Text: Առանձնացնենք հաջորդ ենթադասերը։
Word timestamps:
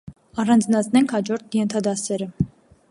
Առանձնացնենք 0.43 1.13
հաջորդ 1.19 1.47
ենթադասերը։ 1.59 2.31